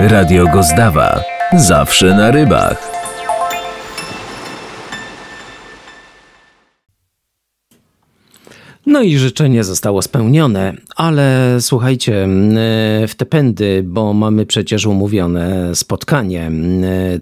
Radio 0.00 0.44
Gozdawa. 0.52 1.24
Zawsze 1.52 2.06
na 2.06 2.30
rybach. 2.30 2.90
No 8.86 9.02
i 9.02 9.18
życzenie 9.18 9.64
zostało 9.64 10.02
spełnione, 10.02 10.72
ale 10.96 11.56
słuchajcie, 11.60 12.28
w 13.08 13.14
te 13.16 13.26
pędy, 13.26 13.82
bo 13.86 14.12
mamy 14.12 14.46
przecież 14.46 14.86
umówione 14.86 15.74
spotkanie. 15.74 16.50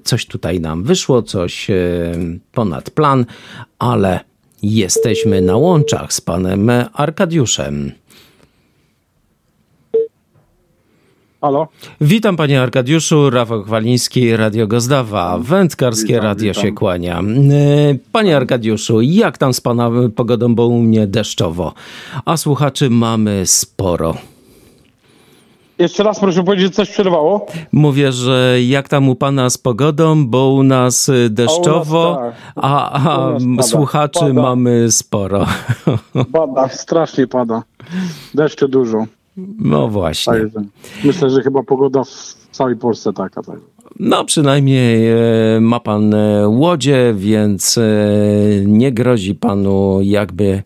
Coś 0.05 0.27
tutaj 0.27 0.61
nam 0.61 0.83
wyszło, 0.83 1.23
coś 1.23 1.71
e, 1.71 1.75
ponad 2.53 2.91
plan, 2.91 3.27
ale 3.79 4.21
jesteśmy 4.63 5.41
na 5.41 5.57
łączach 5.57 6.13
z 6.13 6.21
panem 6.21 6.71
Arkadiuszem. 6.93 7.93
Halo? 11.43 11.69
Witam 12.01 12.37
panie 12.37 12.63
Arkadiuszu, 12.63 13.31
Rafał 13.31 13.63
Chwaliński, 13.63 14.37
Radio 14.37 14.67
Gozdawa, 14.67 15.39
Wędkarskie 15.39 16.07
Witam, 16.07 16.25
Radio 16.25 16.49
witam. 16.53 16.63
się 16.63 16.73
kłania. 16.73 17.21
E, 17.21 17.23
Panie 18.13 18.37
Arkadiuszu, 18.37 19.01
jak 19.01 19.39
tam 19.39 19.55
z 19.55 19.61
pana 19.61 19.91
pogodą, 20.17 20.55
bo 20.55 20.67
u 20.67 20.79
mnie 20.79 21.07
deszczowo, 21.07 21.73
a 22.25 22.37
słuchaczy 22.37 22.91
mamy 22.91 23.43
sporo. 23.47 24.15
Jeszcze 25.79 26.03
raz 26.03 26.21
proszę 26.21 26.45
powiedzieć, 26.45 26.67
że 26.67 26.71
coś 26.71 26.91
przerwało. 26.91 27.47
Mówię, 27.73 28.13
że 28.13 28.63
jak 28.63 28.89
tam 28.89 29.09
u 29.09 29.15
pana 29.15 29.51
z 29.51 29.59
pogodą, 29.59 30.27
bo 30.27 30.49
u 30.53 30.63
nas 30.63 31.11
deszczowo, 31.31 32.19
tak. 32.23 32.35
a, 32.57 32.91
a 32.93 33.31
nas 33.33 33.43
pada. 33.57 33.63
słuchaczy 33.63 34.21
Pada. 34.21 34.33
mamy 34.43 34.93
sporo. 34.93 35.47
Pada, 36.33 36.69
strasznie 36.69 37.27
pada. 37.27 37.63
Deszcze 38.35 38.69
dużo. 38.69 39.07
No 39.59 39.89
właśnie. 39.89 40.33
Myślę, 41.05 41.31
że 41.31 41.43
chyba 41.43 41.63
pogoda 41.63 42.05
w 42.05 42.35
całej 42.51 42.77
Polsce 42.77 43.13
taka. 43.13 43.43
Tak. 43.43 43.57
No 44.01 44.25
przynajmniej 44.25 45.11
e, 45.11 45.61
ma 45.61 45.81
pan 45.81 46.15
e, 46.15 46.49
łodzie, 46.49 47.15
więc 47.17 47.79
e, 47.79 47.83
nie 48.67 48.93
grozi 48.93 49.35
panu 49.35 49.99
jakby 50.03 50.63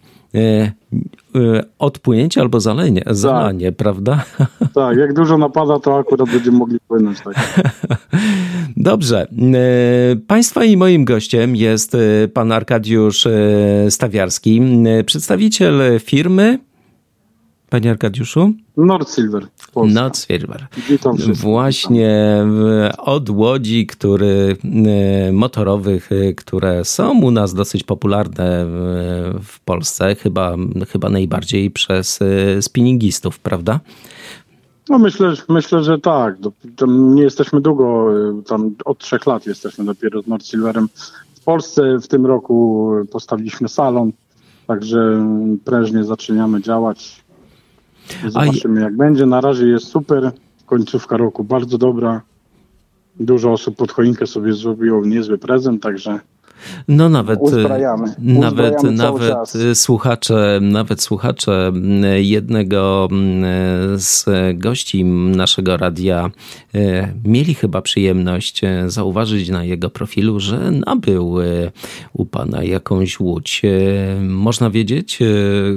odpłynięcie 1.78 2.40
albo 2.40 2.60
zalenie, 2.60 3.02
zalanie, 3.06 3.72
prawda? 3.72 4.24
tak, 4.74 4.96
jak 4.96 5.14
dużo 5.14 5.38
napada, 5.38 5.78
to 5.78 5.98
akurat 5.98 6.30
będziemy 6.30 6.58
mogli 6.58 6.78
płynąć. 6.88 7.18
Tak. 7.20 7.34
Dobrze. 8.76 9.26
Państwa 10.26 10.64
i 10.64 10.76
moim 10.76 11.04
gościem 11.04 11.56
jest 11.56 11.96
pan 12.34 12.52
Arkadiusz 12.52 13.28
Stawiarski, 13.88 14.62
przedstawiciel 15.06 16.00
firmy. 16.00 16.58
Panie 17.70 17.90
Arkadiuszu? 17.90 18.52
Nord 19.76 20.26
Silver. 20.26 20.66
Witam 20.88 21.16
wszystkich. 21.16 21.36
Właśnie 21.40 22.44
od 22.98 23.30
łodzi, 23.30 23.86
który, 23.86 24.56
e, 24.86 25.32
motorowych, 25.32 26.12
e, 26.12 26.34
które 26.34 26.84
są 26.84 27.20
u 27.22 27.30
nas 27.30 27.54
dosyć 27.54 27.84
popularne 27.84 28.66
w, 29.42 29.60
Polsce, 29.64 30.14
chyba, 30.14 30.56
chyba 30.92 31.10
najbardziej 31.10 31.70
przez 31.70 32.18
e, 32.22 32.62
spinningistów, 32.62 33.38
prawda? 33.38 33.80
No 34.88 34.98
myślę, 34.98 35.32
myślę, 35.48 35.84
że 35.84 35.98
tak. 35.98 36.36
Nie 36.88 37.22
jesteśmy 37.22 37.60
długo, 37.60 38.06
tam 38.46 38.74
od 38.84 38.98
trzech 38.98 39.26
lat 39.26 39.46
jesteśmy 39.46 39.84
dopiero 39.84 40.22
z 40.22 40.26
Nord 40.26 40.46
Silverem. 40.46 40.88
W 41.34 41.44
Polsce 41.44 41.98
w 42.02 42.08
tym 42.08 42.26
roku 42.26 42.90
postawiliśmy 43.12 43.68
salon, 43.68 44.12
także 44.66 45.26
prężnie 45.64 46.04
zaczynamy 46.04 46.62
działać. 46.62 47.25
Zobaczymy 48.28 48.80
jak 48.80 48.96
będzie. 48.96 49.26
Na 49.26 49.40
razie 49.40 49.66
jest 49.66 49.86
super. 49.86 50.32
Końcówka 50.66 51.16
roku 51.16 51.44
bardzo 51.44 51.78
dobra. 51.78 52.22
Dużo 53.20 53.52
osób 53.52 53.76
pod 53.76 53.92
choinkę 53.92 54.26
sobie 54.26 54.52
zrobiło 54.52 55.06
niezły 55.06 55.38
prezent, 55.38 55.82
także 55.82 56.20
No 56.88 57.08
nawet, 57.08 57.40
Uzbrajamy. 57.40 58.14
nawet, 58.18 58.74
Uzbrajamy 58.76 58.96
nawet 58.96 59.30
czas. 59.30 59.58
słuchacze, 59.74 60.58
nawet 60.62 61.02
słuchacze 61.02 61.72
jednego 62.16 63.08
z 63.96 64.24
gości 64.54 65.04
naszego 65.04 65.76
radia 65.76 66.30
e, 66.74 67.08
mieli 67.24 67.54
chyba 67.54 67.82
przyjemność 67.82 68.64
e, 68.64 68.90
zauważyć 68.90 69.48
na 69.48 69.64
jego 69.64 69.90
profilu, 69.90 70.40
że 70.40 70.70
nabył 70.70 71.40
e, 71.40 71.44
u 72.12 72.26
pana 72.26 72.62
jakąś 72.62 73.20
łódź. 73.20 73.62
Można 74.22 74.70
wiedzieć, 74.70 75.18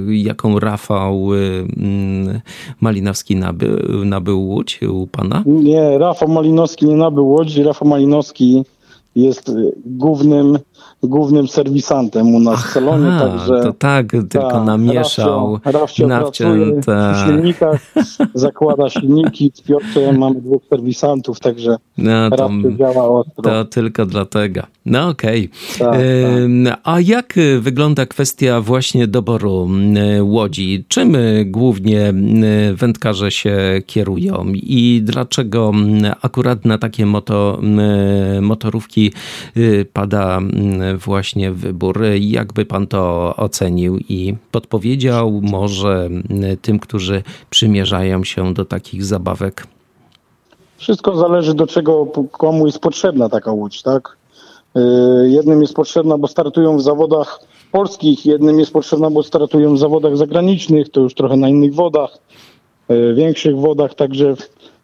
jaką 0.08 0.58
Rafał 0.58 1.28
mm, 1.34 2.40
Malinowski 2.80 3.36
nabył, 3.36 4.04
nabył 4.04 4.42
łódź 4.48 4.80
u 4.82 5.06
pana? 5.06 5.42
Nie, 5.46 5.98
Rafał 5.98 6.28
Malinowski 6.28 6.86
nie 6.86 6.96
nabył 6.96 7.28
łodzi. 7.28 7.62
Rafał 7.62 7.88
Malinowski 7.88 8.64
jest 9.14 9.48
y, 9.48 9.72
głównym, 9.86 10.58
głównym 11.02 11.48
serwisantem 11.48 12.34
u 12.34 12.40
nas 12.40 12.64
w 12.64 12.70
salonie, 12.70 13.06
Aha, 13.08 13.28
także... 13.28 13.60
to 13.62 13.72
tak, 13.72 14.10
tylko 14.10 14.50
tak, 14.50 14.64
namieszał. 14.64 15.58
Rafcio, 15.64 16.08
Rafcio 16.08 16.48
tak. 16.86 17.14
przy 17.14 17.26
silnikach, 17.26 17.80
zakłada 18.34 18.88
silniki. 18.90 19.50
Z 19.54 19.60
Piotrem 19.60 20.18
mamy 20.18 20.40
dwóch 20.40 20.62
serwisantów, 20.70 21.40
także 21.40 21.76
No 21.98 22.30
to, 22.30 22.50
działa 22.78 23.08
ostro. 23.08 23.42
to 23.42 23.64
tylko 23.64 24.06
dlatego. 24.06 24.62
No 24.86 25.08
okej. 25.08 25.50
Tak, 25.78 26.00
Ym, 26.38 26.68
A 26.84 27.00
jak 27.00 27.34
wygląda 27.60 28.06
kwestia 28.06 28.60
właśnie 28.60 29.06
doboru 29.06 29.68
łodzi? 30.22 30.84
Czym 30.88 31.14
y, 31.14 31.44
głównie 31.44 32.12
wędkarze 32.74 33.30
się 33.30 33.58
kierują 33.86 34.46
i 34.54 35.00
dlaczego 35.04 35.72
akurat 36.22 36.64
na 36.64 36.78
takie 36.78 37.06
moto, 37.06 37.60
motorówki 38.40 38.99
y, 39.56 39.86
pada 39.92 40.40
y, 40.94 40.96
właśnie 40.96 41.52
wybór? 41.52 42.00
Jakby 42.20 42.66
pan 42.66 42.86
to 42.86 43.34
ocenił 43.36 43.98
i 43.98 44.34
podpowiedział 44.50 45.40
może 45.42 46.08
y, 46.52 46.56
tym, 46.56 46.78
którzy 46.78 47.22
przymierzają 47.50 48.24
się 48.24 48.54
do 48.54 48.64
takich 48.64 49.04
zabawek? 49.04 49.66
Wszystko 50.76 51.16
zależy 51.16 51.54
do 51.54 51.66
czego, 51.66 52.06
komu 52.32 52.66
jest 52.66 52.78
potrzebna 52.78 53.28
taka 53.28 53.52
łódź, 53.52 53.82
tak? 53.82 54.16
Yy, 54.74 55.30
Jednym 55.30 55.62
jest 55.62 55.74
potrzebna, 55.74 56.18
bo 56.18 56.28
startują 56.28 56.76
w 56.76 56.82
zawodach 56.82 57.40
polskich, 57.72 58.26
jednym 58.26 58.58
jest 58.58 58.72
potrzebna, 58.72 59.10
bo 59.10 59.22
startują 59.22 59.74
w 59.74 59.78
zawodach 59.78 60.16
zagranicznych, 60.16 60.88
to 60.88 61.00
już 61.00 61.14
trochę 61.14 61.36
na 61.36 61.48
innych 61.48 61.74
wodach, 61.74 62.18
yy, 62.88 63.14
większych 63.14 63.56
wodach, 63.56 63.94
także 63.94 64.34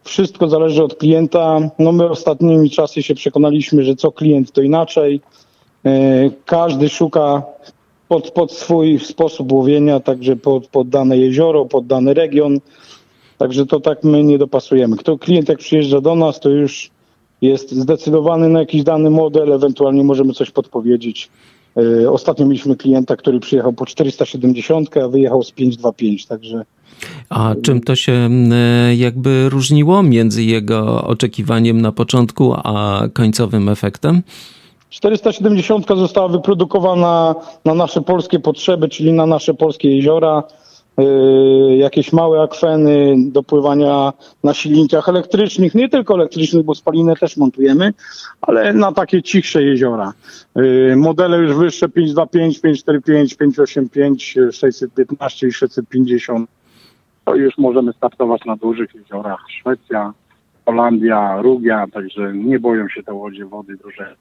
wszystko 0.06 0.48
zależy 0.48 0.84
od 0.84 0.94
klienta. 0.94 1.70
No 1.78 1.92
my 1.92 2.10
ostatnimi 2.10 2.70
czasy 2.70 3.02
się 3.02 3.14
przekonaliśmy, 3.14 3.84
że 3.84 3.96
co 3.96 4.12
klient 4.12 4.52
to 4.52 4.62
inaczej. 4.62 5.20
Yy, 5.84 6.30
Każdy 6.44 6.88
szuka 6.88 7.42
pod, 8.08 8.30
pod 8.30 8.52
swój 8.52 8.98
sposób 8.98 9.52
łowienia, 9.52 10.00
także 10.00 10.36
pod, 10.36 10.66
pod 10.66 10.88
dane 10.88 11.18
jezioro, 11.18 11.64
pod 11.64 11.86
dany 11.86 12.14
region. 12.14 12.60
Także 13.38 13.66
to 13.66 13.80
tak 13.80 14.04
my 14.04 14.22
nie 14.22 14.38
dopasujemy. 14.38 14.96
Kto 14.96 15.18
klient 15.18 15.48
jak 15.48 15.58
przyjeżdża 15.58 16.00
do 16.00 16.14
nas, 16.14 16.40
to 16.40 16.48
już 16.48 16.90
jest 17.42 17.72
zdecydowany 17.72 18.48
na 18.48 18.60
jakiś 18.60 18.82
dany 18.82 19.10
model, 19.10 19.52
ewentualnie 19.52 20.04
możemy 20.04 20.32
coś 20.32 20.50
podpowiedzieć. 20.50 21.30
Yy, 21.76 22.10
Ostatnio 22.10 22.46
mieliśmy 22.46 22.76
klienta, 22.76 23.16
który 23.16 23.40
przyjechał 23.40 23.72
po 23.72 23.86
470, 23.86 24.96
a 24.96 25.08
wyjechał 25.08 25.42
z 25.42 25.52
525, 25.52 26.26
także 26.26 26.64
A 27.28 27.54
czym 27.62 27.80
to 27.80 27.96
się 27.96 28.12
m, 28.12 28.50
jakby 28.96 29.48
różniło 29.48 30.02
między 30.02 30.44
jego 30.44 31.04
oczekiwaniem 31.04 31.80
na 31.80 31.92
początku, 31.92 32.54
a 32.54 33.02
końcowym 33.12 33.68
efektem? 33.68 34.22
470 34.90 35.86
została 35.96 36.28
wyprodukowana 36.28 37.34
na 37.64 37.74
nasze 37.74 38.02
polskie 38.02 38.38
potrzeby, 38.38 38.88
czyli 38.88 39.12
na 39.12 39.26
nasze 39.26 39.54
polskie 39.54 39.96
jeziora. 39.96 40.42
Yy, 40.98 41.76
jakieś 41.76 42.12
małe 42.12 42.42
akweny 42.42 43.14
do 43.18 43.42
pływania 43.42 44.12
na 44.44 44.54
silnikach 44.54 45.08
elektrycznych, 45.08 45.74
nie 45.74 45.88
tylko 45.88 46.14
elektrycznych, 46.14 46.64
bo 46.64 46.74
spalinę 46.74 47.16
też 47.16 47.36
montujemy, 47.36 47.92
ale 48.40 48.72
na 48.72 48.92
takie 48.92 49.22
cichsze 49.22 49.62
jeziora. 49.62 50.12
Yy, 50.56 50.96
modele 50.96 51.38
już 51.38 51.56
wyższe 51.56 51.88
525, 51.88 52.60
545, 52.60 53.34
585, 53.34 54.34
615 54.52 55.48
i 55.48 55.52
650. 55.52 56.50
To 57.26 57.34
już 57.34 57.58
możemy 57.58 57.92
startować 57.92 58.44
na 58.44 58.56
dużych 58.56 58.94
jeziorach. 58.94 59.40
Szwecja, 59.60 60.12
Holandia, 60.66 61.42
Rugia, 61.42 61.86
także 61.92 62.32
nie 62.34 62.58
boją 62.58 62.88
się 62.88 63.02
te 63.02 63.12
łodzie 63.14 63.44
wody 63.46 63.76
duże. 63.76 64.16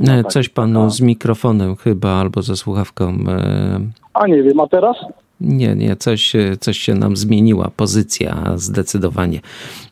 E, 0.00 0.22
tak, 0.22 0.32
Coś 0.32 0.48
panu 0.48 0.90
z 0.90 1.00
mikrofonem 1.00 1.76
chyba 1.76 2.08
albo 2.10 2.42
ze 2.42 2.56
słuchawką. 2.56 3.04
e, 3.28 3.80
A 4.14 4.26
nie 4.26 4.42
wiem, 4.42 4.60
a 4.60 4.66
teraz? 4.66 4.96
Nie, 5.40 5.74
nie, 5.76 5.96
coś, 5.96 6.32
coś 6.60 6.78
się 6.78 6.94
nam 6.94 7.16
zmieniła 7.16 7.70
pozycja 7.76 8.52
zdecydowanie. 8.56 9.40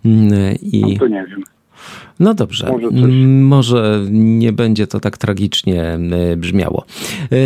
Mm, 0.04 0.30
I 0.62 0.98
To 0.98 1.06
nie 1.06 1.26
wiem. 1.30 1.42
No 2.20 2.34
dobrze, 2.34 2.68
Może. 2.72 2.86
Mm, 2.86 3.42
może 3.46 4.00
nie 4.10 4.52
będzie 4.52 4.86
to 4.86 5.00
tak 5.00 5.18
tragicznie 5.18 5.82
e, 5.82 6.36
brzmiało. 6.36 6.84
E, 7.32 7.36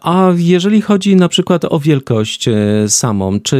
A 0.00 0.32
jeżeli 0.36 0.80
chodzi 0.80 1.16
na 1.16 1.28
przykład 1.28 1.64
o 1.64 1.78
wielkość 1.80 2.48
e, 2.48 2.54
samą, 2.88 3.40
czy 3.40 3.58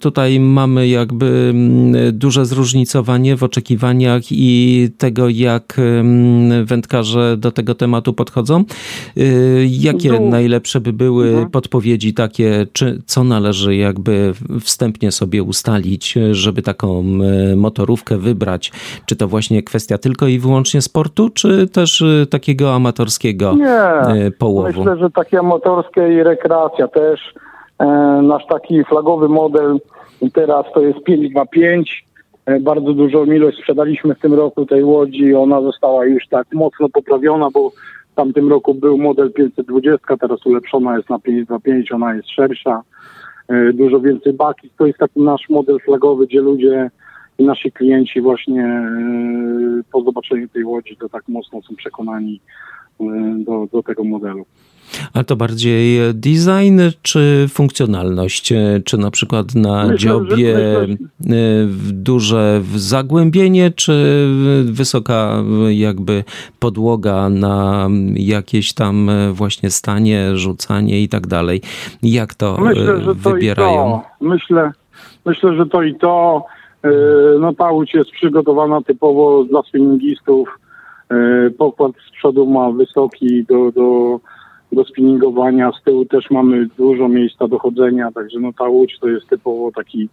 tutaj 0.00 0.40
mamy 0.40 0.88
jakby 0.88 1.48
mm, 1.50 2.18
duże 2.18 2.46
zróżnicowanie 2.46 3.36
w 3.36 3.42
oczekiwaniach 3.42 4.22
i 4.30 4.88
tego, 4.98 5.28
jak 5.28 5.76
mm, 5.78 6.64
wędkarze 6.66 7.36
do 7.36 7.50
tego 7.52 7.74
tematu 7.74 8.12
podchodzą? 8.12 8.64
Jakie 9.68 10.08
Du- 10.08 10.28
najlepsze 10.30 10.80
by 10.80 10.92
były 10.92 11.28
Mhm. 11.28 11.50
podpowiedzi 11.50 12.14
takie, 12.14 12.66
czy 12.72 13.02
co 13.06 13.24
należy 13.24 13.76
jakby 13.76 14.32
wstępnie 14.60 15.12
sobie 15.12 15.42
ustalić, 15.42 16.14
żeby 16.32 16.62
taką 16.62 17.04
motorówkę 17.56 18.18
wybrać? 18.18 18.72
Czy 19.06 19.16
to 19.16 19.28
właśnie 19.28 19.55
kwestia 19.62 19.98
tylko 19.98 20.26
i 20.26 20.38
wyłącznie 20.38 20.82
sportu, 20.82 21.30
czy 21.30 21.68
też 21.68 22.02
e, 22.02 22.26
takiego 22.26 22.74
amatorskiego 22.74 23.54
Nie, 23.54 24.26
e, 24.26 24.30
połowu? 24.30 24.78
myślę, 24.78 24.96
że 24.96 25.10
takie 25.10 25.38
amatorskie 25.38 26.12
i 26.12 26.22
rekreacja 26.22 26.88
też. 26.88 27.34
E, 27.78 27.86
nasz 28.22 28.46
taki 28.46 28.84
flagowy 28.84 29.28
model 29.28 29.78
teraz 30.32 30.66
to 30.74 30.80
jest 30.80 31.04
525. 31.04 32.06
E, 32.46 32.60
bardzo 32.60 32.92
dużą 32.92 33.24
ilość 33.24 33.58
sprzedaliśmy 33.58 34.14
w 34.14 34.20
tym 34.20 34.34
roku 34.34 34.66
tej 34.66 34.84
łodzi. 34.84 35.34
Ona 35.34 35.60
została 35.60 36.04
już 36.04 36.28
tak 36.28 36.46
mocno 36.52 36.88
poprawiona, 36.88 37.50
bo 37.50 37.70
w 38.12 38.14
tamtym 38.14 38.48
roku 38.50 38.74
był 38.74 38.98
model 38.98 39.32
520, 39.32 40.16
teraz 40.16 40.46
ulepszona 40.46 40.96
jest 40.96 41.10
na 41.10 41.18
525, 41.18 41.92
ona 41.92 42.14
jest 42.14 42.30
szersza. 42.30 42.82
E, 43.48 43.72
dużo 43.72 44.00
więcej 44.00 44.32
baki. 44.32 44.70
To 44.78 44.86
jest 44.86 44.98
taki 44.98 45.20
nasz 45.20 45.48
model 45.48 45.78
flagowy, 45.84 46.26
gdzie 46.26 46.40
ludzie 46.40 46.90
i 47.38 47.44
nasi 47.44 47.72
klienci 47.72 48.20
właśnie 48.20 48.62
e, 48.64 49.82
po 49.92 50.02
zobaczeniu 50.02 50.48
tej 50.48 50.64
łodzi 50.64 50.96
to 50.96 51.08
tak 51.08 51.28
mocno 51.28 51.62
są 51.62 51.76
przekonani 51.76 52.40
e, 53.00 53.04
do, 53.38 53.68
do 53.72 53.82
tego 53.82 54.04
modelu. 54.04 54.46
Ale 55.14 55.24
to 55.24 55.36
bardziej 55.36 55.98
design 56.14 56.80
czy 57.02 57.46
funkcjonalność? 57.48 58.52
E, 58.52 58.80
Czy 58.84 58.98
na 58.98 59.10
przykład 59.10 59.54
na 59.54 59.82
Myślę, 59.82 59.98
dziobie 59.98 60.54
myślę, 60.88 61.66
duże 61.92 62.60
zagłębienie, 62.76 63.70
czy 63.70 64.26
wysoka 64.64 65.42
jakby 65.68 66.24
podłoga 66.58 67.28
na 67.28 67.88
jakieś 68.14 68.72
tam 68.72 69.10
właśnie 69.32 69.70
stanie, 69.70 70.36
rzucanie 70.36 71.02
i 71.02 71.08
tak 71.08 71.26
dalej? 71.26 71.60
Jak 72.02 72.34
to 72.34 72.56
Myślę, 72.60 73.00
to 73.00 73.14
wybierają? 73.14 73.70
i 73.70 74.18
to. 74.18 74.24
Myślę, 74.24 74.72
myślę, 75.26 75.56
że 75.56 75.66
to 75.66 75.82
i 75.82 75.94
to. 75.94 76.46
E, 76.82 76.90
No 77.38 77.52
łódź 77.70 77.94
jest 77.94 78.10
przygotowana 78.10 78.82
typowo 78.82 79.44
dla 79.44 79.62
spinningistów. 79.62 80.58
E, 81.10 81.50
Pokład 81.50 81.92
z 82.08 82.12
przodu 82.12 82.46
ma 82.46 82.70
wysoki 82.70 83.44
do, 83.44 83.72
do, 83.72 84.20
do 84.72 84.84
spinningowania. 84.84 85.72
Z 85.72 85.82
tyłu 85.82 86.04
też 86.04 86.30
mamy 86.30 86.66
dużo 86.78 87.08
miejsca 87.08 87.48
do 87.48 87.58
chodzenia, 87.58 88.12
także 88.12 88.40
no 88.40 88.52
ta 88.58 88.64
łódź 88.64 88.98
to 88.98 89.08
jest 89.08 89.28
typowo 89.28 89.70
taki 89.72 90.08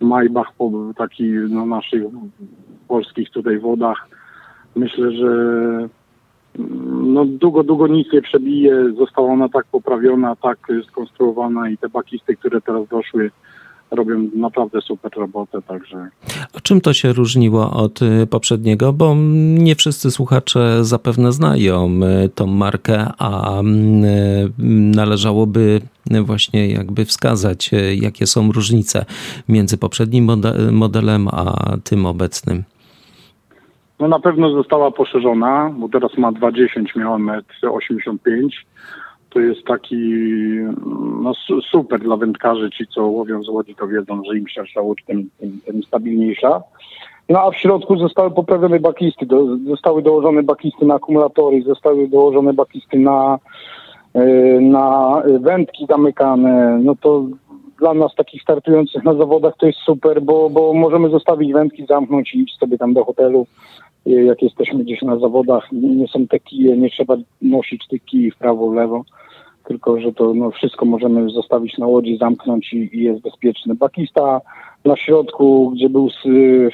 Maybach 0.00 0.52
taki 0.96 1.24
na 1.32 1.66
naszych 1.66 2.02
polskich 2.88 3.30
tutaj 3.30 3.58
wodach. 3.58 4.08
Myślę, 4.76 5.12
że 5.12 5.28
no 6.88 7.24
długo, 7.24 7.62
długo 7.62 7.86
nic 7.86 8.12
nie 8.12 8.22
przebije. 8.22 8.92
Została 8.98 9.32
ona 9.32 9.48
tak 9.48 9.64
poprawiona, 9.64 10.36
tak 10.36 10.58
skonstruowana 10.88 11.68
i 11.68 11.78
te 11.78 11.88
bakisty, 11.88 12.36
które 12.36 12.60
teraz 12.60 12.88
doszły, 12.88 13.30
robią 13.94 14.28
naprawdę 14.34 14.80
super 14.80 15.12
robotę, 15.16 15.62
także 15.62 16.08
A 16.56 16.60
czym 16.60 16.80
to 16.80 16.92
się 16.92 17.12
różniło 17.12 17.70
od 17.70 18.02
y, 18.02 18.26
poprzedniego? 18.26 18.92
Bo 18.92 19.14
nie 19.58 19.74
wszyscy 19.74 20.10
słuchacze 20.10 20.84
zapewne 20.84 21.32
znają 21.32 21.90
y, 22.24 22.28
tą 22.28 22.46
markę, 22.46 23.06
a 23.18 23.58
mm, 23.58 24.04
y, 24.04 24.50
należałoby 24.96 25.80
właśnie 26.22 26.68
jakby 26.68 27.04
wskazać, 27.04 27.70
jakie 27.94 28.26
są 28.26 28.52
różnice 28.52 29.04
między 29.48 29.78
poprzednim 29.78 30.26
mode- 30.26 30.72
modelem 30.72 31.28
a 31.28 31.76
tym 31.84 32.06
obecnym. 32.06 32.64
no 34.00 34.08
na 34.08 34.20
pewno 34.20 34.50
została 34.50 34.90
poszerzona, 34.90 35.70
bo 35.78 35.88
teraz 35.88 36.18
ma 36.18 36.32
2,10, 36.32 36.96
miała 36.96 37.18
1,85 37.18 38.16
m. 38.16 38.48
To 39.34 39.40
jest 39.40 39.64
taki 39.64 39.96
no, 41.22 41.34
su- 41.34 41.62
super 41.62 42.00
dla 42.00 42.16
wędkarzy. 42.16 42.70
Ci, 42.70 42.86
co 42.86 43.06
łowią 43.06 43.42
z 43.42 43.48
łodzi, 43.48 43.74
to 43.74 43.88
wiedzą, 43.88 44.22
że 44.24 44.38
im 44.38 44.48
szersza 44.48 44.80
łódź, 44.80 45.04
tym, 45.06 45.30
tym, 45.38 45.60
tym 45.66 45.82
stabilniejsza. 45.82 46.62
No 47.28 47.40
a 47.42 47.50
w 47.50 47.56
środku 47.56 47.96
zostały 47.96 48.30
poprawione 48.30 48.80
bakisty. 48.80 49.26
Do, 49.26 49.56
zostały 49.56 50.02
dołożone 50.02 50.42
bakisty 50.42 50.86
na 50.86 50.94
akumulatory, 50.94 51.62
zostały 51.62 52.08
dołożone 52.08 52.52
bakisty 52.52 52.98
na, 52.98 53.38
e, 54.14 54.24
na 54.60 55.12
wędki 55.40 55.86
zamykane. 55.86 56.78
No 56.82 56.94
to 57.00 57.24
dla 57.80 57.94
nas 57.94 58.14
takich 58.14 58.42
startujących 58.42 59.04
na 59.04 59.14
zawodach 59.14 59.54
to 59.58 59.66
jest 59.66 59.78
super, 59.78 60.22
bo, 60.22 60.50
bo 60.50 60.74
możemy 60.74 61.08
zostawić 61.08 61.52
wędki, 61.52 61.86
zamknąć 61.86 62.34
i 62.34 62.42
iść 62.42 62.58
sobie 62.58 62.78
tam 62.78 62.94
do 62.94 63.04
hotelu. 63.04 63.46
Jak 64.06 64.42
jesteśmy 64.42 64.84
gdzieś 64.84 65.02
na 65.02 65.18
zawodach, 65.18 65.72
nie 65.72 66.08
są 66.08 66.26
te 66.26 66.40
kije, 66.40 66.76
nie 66.76 66.90
trzeba 66.90 67.16
nosić 67.42 67.88
tych 67.88 68.04
kij 68.04 68.30
w 68.30 68.36
prawo, 68.36 68.72
lewo 68.72 69.04
tylko 69.64 70.00
że 70.00 70.12
to 70.12 70.34
no, 70.34 70.50
wszystko 70.50 70.84
możemy 70.84 71.30
zostawić 71.30 71.78
na 71.78 71.86
łodzi, 71.86 72.18
zamknąć 72.18 72.72
i, 72.72 72.98
i 72.98 73.02
jest 73.02 73.20
bezpieczny. 73.20 73.74
Bakista 73.74 74.40
na 74.84 74.96
środku, 74.96 75.70
gdzie 75.70 75.88
był 75.88 76.08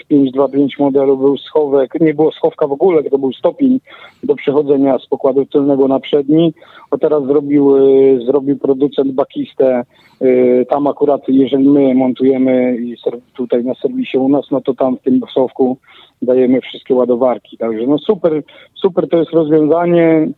w 0.00 0.06
525 0.08 0.78
modelu 0.78 1.16
był 1.16 1.36
schowek, 1.36 2.00
nie 2.00 2.14
było 2.14 2.32
schowka 2.32 2.66
w 2.66 2.72
ogóle, 2.72 3.02
to 3.02 3.18
był 3.18 3.32
stopień 3.32 3.80
do 4.22 4.34
przechodzenia 4.34 4.98
z 4.98 5.06
pokładu 5.06 5.46
tylnego 5.46 5.88
na 5.88 6.00
przedni. 6.00 6.54
O 6.90 6.98
teraz 6.98 7.24
zrobił, 7.24 7.76
y, 7.76 8.20
zrobił 8.26 8.58
producent 8.58 9.12
bakistę. 9.12 9.84
Y, 10.22 10.66
tam 10.68 10.86
akurat, 10.86 11.28
jeżeli 11.28 11.68
my 11.68 11.94
montujemy 11.94 12.76
i 12.76 12.96
tutaj 13.34 13.64
na 13.64 13.74
serwisie 13.74 14.18
u 14.18 14.28
nas, 14.28 14.50
no 14.50 14.60
to 14.60 14.74
tam 14.74 14.96
w 14.96 15.00
tym 15.00 15.20
schowku 15.30 15.76
dajemy 16.22 16.60
wszystkie 16.60 16.94
ładowarki. 16.94 17.58
Także 17.58 17.86
no 17.86 17.98
super, 17.98 18.42
super 18.74 19.08
to 19.08 19.16
jest 19.16 19.30
rozwiązanie 19.32 20.28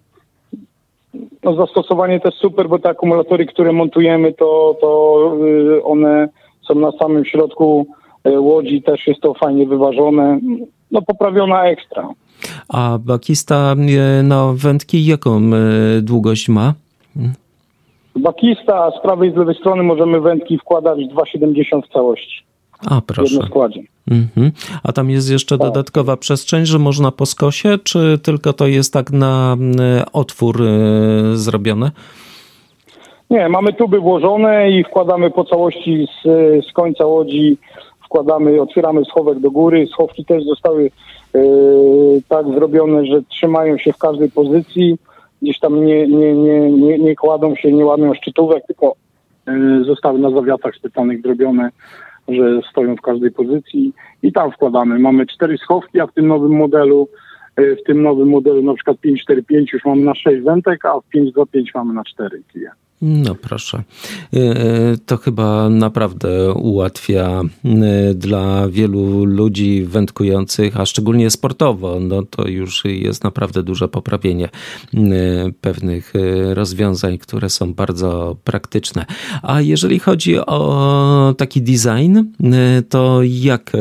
no 1.45 1.55
zastosowanie 1.55 2.21
też 2.21 2.35
super, 2.35 2.69
bo 2.69 2.79
te 2.79 2.89
akumulatory, 2.89 3.47
które 3.47 3.73
montujemy, 3.73 4.33
to, 4.33 4.77
to 4.81 5.33
y, 5.47 5.85
one 5.85 6.29
są 6.69 6.75
na 6.75 6.93
samym 6.93 7.25
środku 7.25 7.87
y, 8.29 8.41
łodzi, 8.41 8.83
też 8.83 9.07
jest 9.07 9.21
to 9.21 9.35
fajnie 9.35 9.67
wyważone. 9.67 10.41
No 10.91 11.03
poprawiona 11.03 11.65
ekstra. 11.65 12.09
A 12.69 12.99
bakista 12.99 13.75
e, 14.19 14.23
na 14.23 14.53
wędki 14.57 15.07
jaką 15.07 15.37
e, 15.41 16.01
długość 16.03 16.49
ma? 16.49 16.75
Bakista 18.17 18.91
z 18.99 19.03
prawej 19.03 19.31
i 19.31 19.33
z 19.33 19.37
lewej 19.37 19.55
strony 19.55 19.83
możemy 19.83 20.21
wędki 20.21 20.59
wkładać 20.59 20.99
2,70 20.99 21.83
w 21.89 21.93
całości. 21.93 22.43
A 22.87 23.01
W 23.01 23.05
proszę. 23.05 23.23
jednym 23.33 23.49
składzie. 23.49 23.81
Mhm. 24.11 24.53
A 24.83 24.93
tam 24.93 25.11
jest 25.11 25.31
jeszcze 25.31 25.59
Tak. 25.59 25.67
dodatkowa 25.69 26.17
przestrzeń, 26.17 26.67
że 26.67 26.79
można 26.79 27.11
po 27.13 27.27
skosie, 27.27 27.79
czy 27.85 28.19
tylko 28.23 28.53
to 28.53 28.67
jest 28.67 28.93
tak 28.93 29.11
na 29.11 29.57
e, 29.81 30.05
otwór 30.13 30.63
e, 30.63 30.67
zrobione? 31.37 31.91
Nie, 33.33 33.49
mamy 33.49 33.73
tuby 33.73 34.01
włożone 34.01 34.71
i 34.71 34.85
wkładamy 34.85 35.31
po 35.31 35.45
całości 35.45 36.07
z, 36.07 36.27
z 36.67 36.73
końca 36.73 37.07
łodzi, 37.07 37.59
wkładamy, 38.05 38.61
otwieramy 38.61 39.05
schowek 39.05 39.39
do 39.39 39.51
góry. 39.51 39.87
Schowki 39.87 40.25
też 40.25 40.45
zostały 40.45 40.91
e, 41.35 41.41
tak 42.29 42.47
zrobione, 42.47 43.07
że 43.07 43.23
trzymają 43.23 43.79
się 43.79 43.93
w 43.93 43.99
każdej 43.99 44.31
pozycji. 44.31 44.99
Gdzieś 45.43 45.59
tam 45.59 45.85
nie, 45.87 46.07
nie, 46.07 46.35
nie, 46.35 46.71
nie, 46.71 46.99
nie 46.99 47.17
kładą 47.17 47.55
się, 47.55 47.73
nie 47.73 47.87
łamią 47.87 48.15
szczytówek, 48.15 48.67
tylko 48.67 48.95
e, 49.47 49.85
zostały 49.85 50.19
na 50.19 50.31
zawiatach 50.31 50.77
specjalnych 50.77 51.23
zrobione, 51.23 51.71
że 52.29 52.61
stoją 52.71 52.97
w 52.97 53.01
każdej 53.01 53.31
pozycji 53.31 53.93
i 54.23 54.33
tam 54.33 54.51
wkładamy. 54.51 54.99
Mamy 54.99 55.27
cztery 55.27 55.59
schowki, 55.59 56.01
a 56.01 56.07
w 56.07 56.13
tym 56.13 56.27
nowym 56.27 56.57
modelu 56.57 57.09
e, 57.57 57.77
w 57.77 57.83
tym 57.83 58.03
nowym 58.03 58.29
modelu 58.29 58.63
na 58.63 58.75
przykład 58.75 58.97
545 59.01 59.73
już 59.73 59.85
mamy 59.85 60.05
na 60.05 60.15
6 60.15 60.43
wędek, 60.43 60.85
a 60.85 61.01
w 61.01 61.09
525 61.09 61.75
mamy 61.75 61.95
na 61.95 62.05
4 62.05 62.43
kije. 62.53 62.71
No 63.03 63.35
proszę. 63.35 63.83
E, 64.35 64.97
To 65.07 65.17
chyba 65.17 65.69
naprawdę 65.69 66.53
ułatwia 66.53 67.43
e, 67.65 68.15
dla 68.15 68.69
wielu 68.69 69.25
ludzi 69.25 69.85
wędkujących, 69.85 70.81
a 70.81 70.87
szczególnie 70.87 71.31
sportowo, 71.31 72.01
no 72.01 72.23
to 72.23 72.49
już 72.49 72.85
jest 72.85 73.25
naprawdę 73.25 73.63
duże 73.63 73.89
poprawienie 73.89 74.49
pewnych 75.61 76.13
rozwiązań, 76.55 77.19
które 77.19 77.51
są 77.51 77.75
bardzo 77.75 78.37
praktyczne. 78.45 79.07
A 79.43 79.61
jeżeli 79.61 79.99
chodzi 79.99 80.39
o 80.39 81.35
taki 81.39 81.63
design, 81.63 82.19
to 82.89 83.21
jak, 83.23 83.73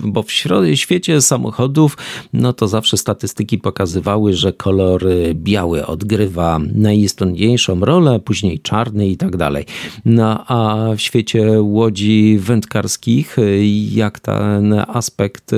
bo 0.00 0.22
w 0.22 0.30
świecie 0.74 1.20
samochodów, 1.20 1.96
no 2.32 2.52
to 2.52 2.68
zawsze 2.68 2.96
statystyki 2.96 3.58
pokazywały, 3.58 4.32
że 4.32 4.52
kolor 4.52 5.04
biały 5.34 5.86
odgrywa 5.86 6.58
najistotniejszą 6.74 7.80
rolę, 7.80 8.20
później 8.20 8.59
czarny 8.62 9.08
i 9.08 9.16
tak 9.16 9.36
dalej. 9.36 9.64
No 10.04 10.44
a 10.48 10.88
w 10.96 11.00
świecie 11.00 11.62
łodzi 11.62 12.38
wędkarskich, 12.38 13.36
jak 13.92 14.20
ten 14.20 14.74
aspekt 14.88 15.50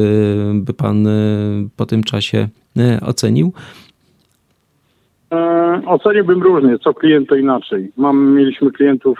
by 0.55 0.75
pan 0.75 1.09
po 1.77 1.87
tym 1.87 2.03
czasie 2.03 2.49
ocenił? 3.07 3.53
Oceniłbym 5.87 6.43
różnie, 6.43 6.79
co 6.79 6.95
klient 6.95 7.29
to 7.29 7.35
inaczej. 7.35 7.93
Mam, 7.97 8.35
mieliśmy 8.35 8.71
klientów 8.71 9.19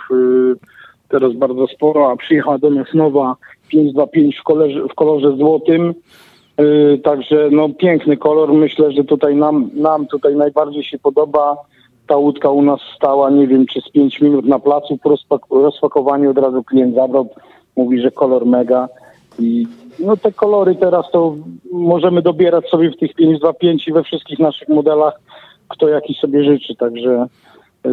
teraz 1.09 1.33
bardzo 1.33 1.67
sporo, 1.67 2.11
a 2.11 2.15
przyjechała 2.15 2.57
do 2.57 2.69
nas 2.69 2.87
nowa 2.93 3.35
525 3.67 4.37
w 4.37 4.43
kolorze, 4.43 4.87
w 4.87 4.93
kolorze 4.95 5.37
złotym. 5.37 5.93
Także 7.03 7.49
no 7.51 7.69
piękny 7.69 8.17
kolor. 8.17 8.53
Myślę, 8.53 8.91
że 8.91 9.03
tutaj 9.03 9.35
nam, 9.35 9.69
nam 9.73 10.07
tutaj 10.07 10.35
najbardziej 10.35 10.83
się 10.83 10.99
podoba. 10.99 11.55
Ta 12.07 12.17
łódka 12.17 12.49
u 12.49 12.61
nas 12.61 12.79
stała, 12.95 13.29
nie 13.29 13.47
wiem, 13.47 13.65
czy 13.65 13.81
z 13.81 13.89
5 13.89 14.21
minut 14.21 14.45
na 14.45 14.59
placu. 14.59 14.97
Po 14.97 15.09
rozpak- 15.09 15.61
rozpakowaniu 15.63 16.31
od 16.31 16.37
razu 16.37 16.63
klient 16.63 16.95
zabrał. 16.95 17.29
Mówi, 17.75 18.01
że 18.01 18.11
kolor 18.11 18.45
mega. 18.45 18.89
I 19.39 19.67
no 19.99 20.17
te 20.17 20.31
kolory 20.31 20.75
teraz 20.75 21.05
to 21.11 21.35
możemy 21.71 22.21
dobierać 22.21 22.69
sobie 22.69 22.91
w 22.91 22.97
tych 22.97 23.13
525 23.13 23.87
i 23.87 23.93
we 23.93 24.03
wszystkich 24.03 24.39
naszych 24.39 24.69
modelach, 24.69 25.19
kto 25.67 25.87
jaki 25.87 26.13
sobie 26.13 26.43
życzy. 26.43 26.75
Także 26.75 27.27
yy, 27.85 27.91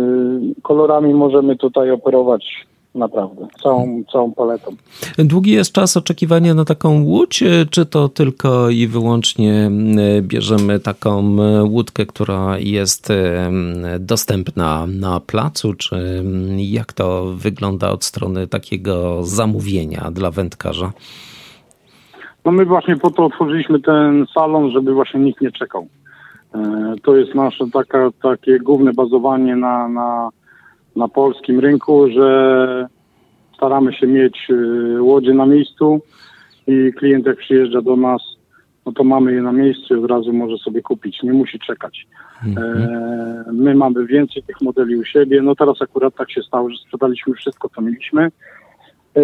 kolorami 0.63 1.15
możemy 1.15 1.57
tutaj 1.57 1.91
operować 1.91 2.67
naprawdę, 2.95 3.49
całą, 3.63 4.05
całą 4.13 4.33
paletą. 4.33 4.71
Długi 5.19 5.51
jest 5.51 5.73
czas 5.73 5.97
oczekiwania 5.97 6.55
na 6.55 6.65
taką 6.65 7.03
łódź, 7.03 7.45
czy 7.71 7.87
to 7.87 8.09
tylko 8.09 8.71
i 8.71 8.87
wyłącznie 8.87 9.71
bierzemy 10.23 10.81
taką 10.81 11.37
łódkę, 11.63 12.07
która 12.07 12.59
jest 12.59 13.13
dostępna 13.99 14.87
na 14.87 15.21
placu, 15.21 15.75
czy 15.75 16.25
jak 16.57 16.93
to 16.93 17.25
wygląda 17.37 17.91
od 17.91 18.05
strony 18.05 18.47
takiego 18.47 19.23
zamówienia 19.23 20.11
dla 20.11 20.31
wędkarza? 20.31 20.93
No 22.45 22.53
my 22.53 22.65
właśnie 22.65 22.97
po 22.97 23.11
to 23.11 23.25
otworzyliśmy 23.25 23.81
ten 23.81 24.27
salon, 24.35 24.71
żeby 24.71 24.95
właśnie 24.95 25.21
nikt 25.21 25.41
nie 25.41 25.53
czekał. 25.53 25.89
E, 26.55 26.95
to 27.03 27.17
jest 27.17 27.35
nasze 27.35 27.65
taka, 27.73 28.11
takie 28.23 28.59
główne 28.59 28.93
bazowanie 28.93 29.57
na, 29.57 29.89
na 29.89 30.29
na 30.97 31.09
polskim 31.09 31.61
rynku, 31.61 32.11
że 32.11 32.87
staramy 33.57 33.93
się 33.93 34.07
mieć 34.07 34.47
y, 34.51 35.03
łodzie 35.03 35.35
na 35.35 35.47
miejscu 35.47 36.01
i 36.67 36.93
klient 36.93 37.27
jak 37.27 37.37
przyjeżdża 37.37 37.83
do 37.83 37.97
nas, 37.97 38.23
no 38.87 38.93
to 38.93 39.05
mamy 39.05 39.33
je 39.33 39.43
na 39.43 39.53
miejscu 39.53 39.95
i 39.95 39.99
od 39.99 40.11
razu 40.11 40.33
może 40.33 40.59
sobie 40.59 40.83
kupić, 40.83 41.23
nie 41.23 41.33
musi 41.33 41.59
czekać. 41.59 42.07
Mhm. 42.47 42.83
E, 42.83 43.45
my 43.53 43.75
mamy 43.75 44.07
więcej 44.07 44.43
tych 44.43 44.61
modeli 44.61 44.97
u 44.97 45.05
siebie, 45.05 45.43
no 45.43 45.55
teraz 45.55 45.83
akurat 45.83 46.15
tak 46.15 46.31
się 46.31 46.43
stało, 46.43 46.71
że 46.71 46.77
sprzedaliśmy 46.77 47.35
wszystko, 47.35 47.69
co 47.69 47.81
mieliśmy. 47.81 48.23
E, 49.17 49.23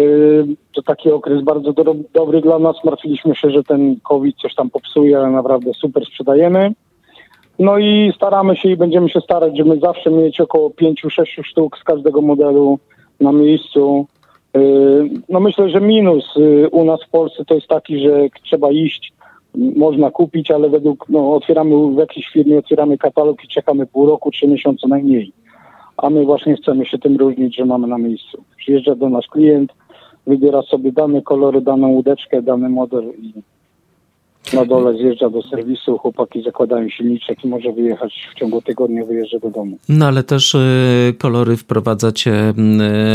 to 0.73 0.81
taki 0.81 1.11
okres 1.11 1.43
bardzo 1.43 1.73
do, 1.73 1.95
dobry 2.13 2.41
dla 2.41 2.59
nas, 2.59 2.75
martwiliśmy 2.85 3.35
się, 3.35 3.49
że 3.49 3.63
ten 3.63 3.99
COVID 4.03 4.35
coś 4.35 4.55
tam 4.55 4.69
popsuje, 4.69 5.17
ale 5.17 5.31
naprawdę 5.31 5.73
super 5.73 6.05
sprzedajemy. 6.05 6.73
No 7.59 7.77
i 7.77 8.11
staramy 8.15 8.55
się 8.55 8.69
i 8.69 8.77
będziemy 8.77 9.09
się 9.09 9.21
starać, 9.21 9.57
żeby 9.57 9.79
zawsze 9.79 10.11
mieć 10.11 10.41
około 10.41 10.69
5-6 10.69 11.43
sztuk 11.43 11.77
z 11.77 11.83
każdego 11.83 12.21
modelu 12.21 12.79
na 13.19 13.31
miejscu. 13.31 14.07
Y, 14.57 15.09
no 15.29 15.39
myślę, 15.39 15.69
że 15.69 15.81
minus 15.81 16.37
y, 16.37 16.69
u 16.71 16.85
nas 16.85 16.99
w 17.03 17.09
Polsce 17.09 17.45
to 17.45 17.55
jest 17.55 17.67
taki, 17.67 17.99
że 17.99 18.27
trzeba 18.43 18.71
iść, 18.71 19.13
można 19.75 20.11
kupić, 20.11 20.51
ale 20.51 20.69
według, 20.69 21.05
no 21.09 21.33
otwieramy 21.33 21.91
w 21.95 21.97
jakiejś 21.97 22.27
firmie, 22.27 22.57
otwieramy 22.57 22.97
katalog 22.97 23.43
i 23.43 23.47
czekamy 23.47 23.85
pół 23.85 24.05
roku, 24.05 24.31
trzy 24.31 24.47
miesiące 24.47 24.87
najmniej. 24.87 25.31
A 25.97 26.09
my 26.09 26.25
właśnie 26.25 26.55
chcemy 26.55 26.85
się 26.85 26.97
tym 26.97 27.17
różnić, 27.17 27.55
że 27.55 27.65
mamy 27.65 27.87
na 27.87 27.97
miejscu. 27.97 28.43
Przyjeżdża 28.57 28.95
do 28.95 29.09
nas 29.09 29.27
klient, 29.27 29.73
wybiera 30.27 30.61
sobie 30.61 30.91
dane 30.91 31.21
kolory, 31.21 31.61
daną 31.61 31.87
łódeczkę, 31.87 32.41
dany 32.41 32.69
model 32.69 33.03
i 33.21 33.33
na 34.53 34.65
dole 34.65 34.97
zjeżdża 34.97 35.29
do 35.29 35.41
serwisu, 35.41 35.97
chłopaki 35.97 36.43
zakładają 36.43 36.89
silniczek 36.89 37.45
i 37.45 37.47
może 37.47 37.71
wyjechać 37.71 38.29
w 38.31 38.39
ciągu 38.39 38.61
tygodnia, 38.61 39.05
wyjeżdża 39.05 39.39
do 39.39 39.49
domu. 39.49 39.77
No 39.89 40.05
ale 40.05 40.23
też 40.23 40.55
y, 40.55 41.15
kolory 41.19 41.57
wprowadzacie 41.57 42.53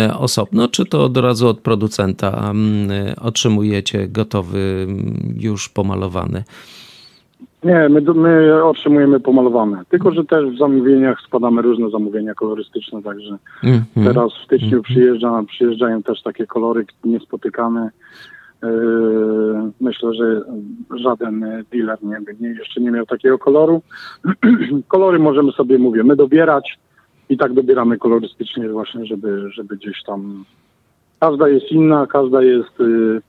y, 0.09 0.19
osobno, 0.19 0.69
czy 0.69 0.87
to 0.87 1.05
od 1.05 1.17
razu 1.17 1.49
od 1.49 1.61
producenta 1.61 2.53
y, 3.17 3.21
otrzymujecie 3.21 4.09
gotowy, 4.09 4.87
już 5.41 5.69
pomalowany? 5.69 6.45
Nie, 7.65 7.89
my, 7.89 8.01
my 8.01 8.65
otrzymujemy 8.65 9.21
pomalowane. 9.21 9.83
Tylko, 9.89 10.11
że 10.13 10.25
też 10.25 10.55
w 10.55 10.59
zamówieniach 10.59 11.21
składamy 11.21 11.63
różne 11.63 11.91
zamówienia 11.91 12.35
kolorystyczne, 12.35 13.03
także 13.03 13.39
mm 13.65 13.81
-hmm. 13.97 14.05
teraz 14.05 14.33
w 14.33 14.45
styczniu 14.45 14.69
mm 14.69 14.81
-hmm. 14.81 14.85
przyjeżdża, 14.85 15.43
przyjeżdżają 15.49 16.03
też 16.03 16.23
takie 16.23 16.47
kolory 16.47 16.87
niespotykane 17.05 17.91
myślę, 19.81 20.15
że 20.15 20.43
żaden 20.99 21.65
dealer 21.73 21.99
nie, 22.41 22.49
jeszcze 22.49 22.81
nie 22.81 22.91
miał 22.91 23.07
takiego 23.07 23.39
koloru. 23.39 23.83
Kolory 24.89 25.19
możemy 25.19 25.53
sobie, 25.53 25.79
mówię, 25.79 26.05
my 26.05 26.17
dobierać 26.17 26.79
i 27.29 27.37
tak 27.37 27.53
dobieramy 27.53 27.99
kolorystycznie 27.99 28.69
właśnie, 28.69 29.07
żeby, 29.07 29.51
żeby 29.51 29.77
gdzieś 29.77 30.03
tam... 30.03 30.45
Każda 31.21 31.49
jest 31.49 31.73
inna, 31.73 32.07
każda 32.07 32.43
jest... 32.43 32.79
Yy, 32.79 33.21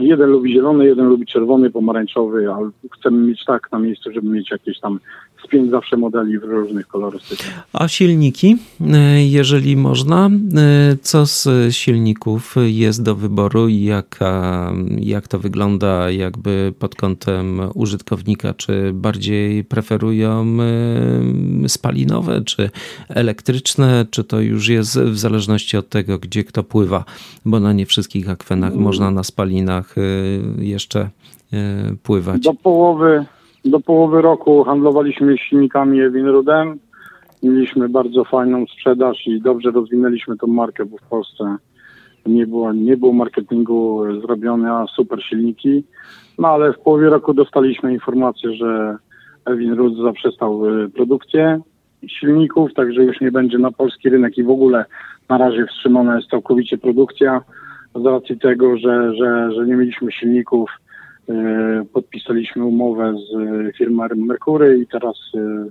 jeden 0.00 0.30
lubi 0.30 0.52
zielony, 0.52 0.86
jeden 0.86 1.06
lubi 1.06 1.26
czerwony, 1.26 1.70
pomarańczowy, 1.70 2.52
ale 2.52 2.70
chcemy 2.98 3.18
mieć 3.18 3.44
tak 3.44 3.72
na 3.72 3.78
miejscu, 3.78 4.12
żeby 4.12 4.28
mieć 4.28 4.50
jakieś 4.50 4.80
tam 4.80 5.00
z 5.44 5.46
pięć 5.48 5.70
zawsze 5.70 5.96
modeli 5.96 6.38
w 6.38 6.42
różnych 6.42 6.86
kolorystykach. 6.86 7.66
A 7.72 7.88
silniki, 7.88 8.56
e, 8.80 9.24
jeżeli 9.24 9.76
można, 9.76 10.26
e, 10.26 10.96
co 11.02 11.26
z 11.26 11.48
silników 11.74 12.54
jest 12.66 13.02
do 13.02 13.14
wyboru 13.14 13.68
i 13.68 13.84
jak, 13.84 14.18
jak 14.98 15.28
to 15.28 15.38
wygląda 15.38 16.10
jakby 16.10 16.72
pod 16.78 16.94
kątem 16.94 17.60
użytkownika? 17.74 18.54
Czy 18.54 18.92
bardziej 18.94 19.64
preferują 19.64 20.56
e, 21.64 21.68
spalinowe, 21.68 22.42
czy 22.44 22.70
elektryczne, 23.08 24.06
czy 24.10 24.24
to 24.24 24.40
już 24.40 24.68
jest 24.68 24.98
w 24.98 25.18
zależności 25.18 25.76
od 25.76 25.88
tego, 25.88 26.18
gdzie 26.18 26.44
kto 26.44 26.62
pływa, 26.62 27.04
bo 27.44 27.60
na 27.60 27.72
nie 27.72 27.86
wszystkich 27.86 28.30
akwenach 28.30 28.72
mm. 28.72 28.84
można 28.84 29.10
na 29.10 29.24
spalinach 29.24 29.94
jeszcze 30.58 31.10
pływać. 32.02 32.42
Do 32.42 32.54
połowy 32.54 33.26
do 33.64 33.80
połowy 33.80 34.22
roku 34.22 34.64
handlowaliśmy 34.64 35.38
silnikami 35.38 36.00
Ewinrudem. 36.00 36.78
Mieliśmy 37.42 37.88
bardzo 37.88 38.24
fajną 38.24 38.66
sprzedaż 38.66 39.26
i 39.26 39.40
dobrze 39.40 39.70
rozwinęliśmy 39.70 40.36
tą 40.36 40.46
markę, 40.46 40.84
bo 40.84 40.96
w 40.96 41.02
Polsce 41.02 41.56
nie 42.26 42.46
było, 42.46 42.72
nie 42.72 42.96
było 42.96 43.12
marketingu 43.12 44.04
zrobione, 44.20 44.84
super 44.94 45.22
silniki. 45.22 45.84
No 46.38 46.48
ale 46.48 46.72
w 46.72 46.78
połowie 46.78 47.10
roku 47.10 47.34
dostaliśmy 47.34 47.92
informację, 47.92 48.52
że 48.52 48.96
Ewinrud 49.44 49.96
zaprzestał 49.96 50.66
y, 50.66 50.90
produkcję 50.90 51.60
silników, 52.06 52.74
także 52.74 53.04
już 53.04 53.20
nie 53.20 53.32
będzie 53.32 53.58
na 53.58 53.72
polski 53.72 54.08
rynek 54.10 54.38
i 54.38 54.42
w 54.42 54.50
ogóle 54.50 54.84
na 55.28 55.38
razie 55.38 55.66
wstrzymana 55.66 56.16
jest 56.16 56.28
całkowicie 56.28 56.78
produkcja 56.78 57.42
z 57.94 58.04
racji 58.04 58.38
tego, 58.38 58.76
że, 58.76 59.14
że, 59.14 59.52
że 59.52 59.66
nie 59.66 59.74
mieliśmy 59.74 60.12
silników 60.12 60.70
E, 60.70 60.91
podpisaliśmy 61.92 62.64
umowę 62.64 63.14
z 63.14 63.36
e, 63.36 63.72
firmą 63.72 64.08
Mercury 64.16 64.78
i 64.78 64.86
teraz 64.86 65.16
e, 65.34 65.66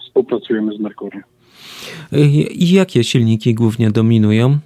współpracujemy 0.00 0.76
z 0.76 0.80
Mercury. 0.80 1.22
I 2.50 2.72
jakie 2.72 3.04
silniki 3.04 3.54
głównie 3.54 3.90
dominują? 3.90 4.58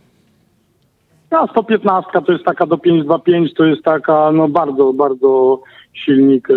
Ja, 1.30 1.46
115 1.50 2.10
to 2.26 2.32
jest 2.32 2.44
taka 2.44 2.66
do 2.66 2.78
525, 2.78 3.54
to 3.54 3.64
jest 3.64 3.82
taka 3.82 4.32
no 4.32 4.48
bardzo, 4.48 4.92
bardzo 4.92 5.62
silnik 5.92 6.48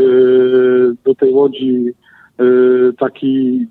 do 1.04 1.16
tej 1.16 1.34
łodzi 1.34 1.86
taki 3.00 3.66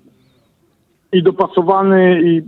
i 1.13 1.23
dopasowany 1.23 2.21
i 2.23 2.41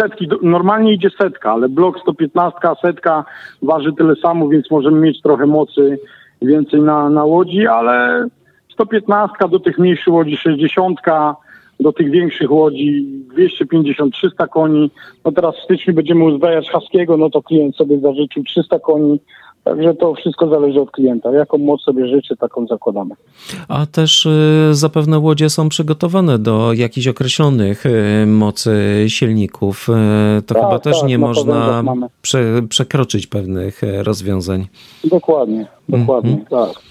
setki, 0.00 0.28
normalnie 0.42 0.92
idzie 0.92 1.10
setka, 1.20 1.52
ale 1.52 1.68
blok 1.68 2.00
115, 2.00 2.58
setka 2.84 3.24
waży 3.62 3.92
tyle 3.92 4.16
samo, 4.16 4.48
więc 4.48 4.70
możemy 4.70 5.00
mieć 5.00 5.22
trochę 5.22 5.46
mocy 5.46 5.98
więcej 6.42 6.80
na, 6.80 7.10
na 7.10 7.24
łodzi, 7.24 7.66
ale 7.66 8.26
115 8.72 9.34
do 9.50 9.60
tych 9.60 9.78
mniejszych 9.78 10.14
łodzi 10.14 10.36
60, 10.36 11.00
do 11.80 11.92
tych 11.92 12.10
większych 12.10 12.50
łodzi 12.50 13.06
250-300 13.38 14.48
koni. 14.48 14.90
No 15.24 15.32
teraz 15.32 15.56
w 15.56 15.64
styczniu 15.64 15.94
będziemy 15.94 16.24
uzbrajać 16.24 16.70
Haskiego, 16.70 17.16
no 17.16 17.30
to 17.30 17.42
klient 17.42 17.76
sobie 17.76 18.00
zażyczył 18.00 18.42
300 18.42 18.78
koni. 18.78 19.20
Także 19.64 19.94
to 19.94 20.14
wszystko 20.14 20.48
zależy 20.48 20.80
od 20.80 20.90
klienta. 20.90 21.32
Jaką 21.32 21.58
moc 21.58 21.82
sobie 21.82 22.08
życzy, 22.08 22.36
taką 22.36 22.66
zakładamy. 22.66 23.14
A 23.68 23.86
też 23.86 24.26
y, 24.26 24.68
zapewne 24.72 25.18
łodzie 25.18 25.50
są 25.50 25.68
przygotowane 25.68 26.38
do 26.38 26.72
jakichś 26.72 27.06
określonych 27.06 27.86
y, 27.86 28.26
mocy 28.26 29.04
silników. 29.08 29.88
Y, 30.38 30.42
to 30.42 30.54
tak, 30.54 30.62
chyba 30.62 30.78
też 30.78 31.00
tak, 31.00 31.08
nie 31.08 31.18
można 31.18 31.82
prze, 32.22 32.62
przekroczyć 32.68 33.26
pewnych 33.26 33.80
rozwiązań. 34.02 34.66
Dokładnie, 35.04 35.66
dokładnie, 35.88 36.32
mm 36.32 36.44
-hmm. 36.44 36.66
tak. 36.66 36.82